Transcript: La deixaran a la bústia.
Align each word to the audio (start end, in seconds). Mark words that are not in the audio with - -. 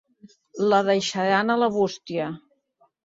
La 0.71 0.79
deixaran 0.87 1.57
a 1.57 1.59
la 1.65 1.71
bústia. 1.77 2.31